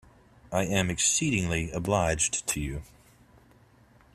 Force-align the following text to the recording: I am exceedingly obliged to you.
I 0.51 0.63
am 0.63 0.89
exceedingly 0.89 1.69
obliged 1.69 2.47
to 2.47 2.59
you. 2.59 2.81